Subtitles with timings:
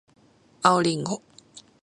[0.63, 1.21] 青りんご